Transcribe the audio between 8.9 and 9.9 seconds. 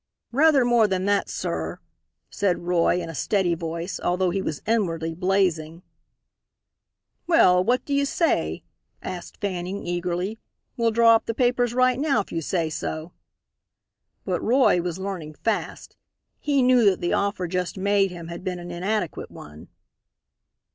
asked Fanning,